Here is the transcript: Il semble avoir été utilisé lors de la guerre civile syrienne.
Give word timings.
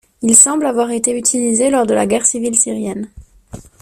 Il 0.23 0.35
semble 0.35 0.65
avoir 0.65 0.89
été 0.89 1.15
utilisé 1.15 1.69
lors 1.69 1.85
de 1.85 1.93
la 1.93 2.07
guerre 2.07 2.25
civile 2.25 2.55
syrienne. 2.57 3.07